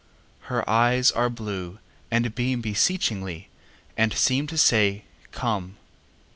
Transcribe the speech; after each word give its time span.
Her 0.49 0.67
eyes 0.67 1.11
are 1.11 1.29
blue, 1.29 1.77
and 2.09 2.25
beamBeseechingly, 2.35 3.49
and 3.95 4.11
seemTo 4.13 4.57
say, 4.57 5.03
"Come!" 5.31 5.77